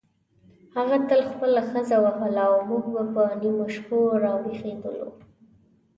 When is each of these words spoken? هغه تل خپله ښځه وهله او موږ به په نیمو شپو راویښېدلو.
هغه 0.75 0.97
تل 1.09 1.21
خپله 1.31 1.61
ښځه 1.69 1.97
وهله 2.05 2.43
او 2.51 2.57
موږ 2.69 2.83
به 2.93 3.03
په 3.13 3.23
نیمو 3.41 3.65
شپو 3.75 3.99
راویښېدلو. 4.23 5.09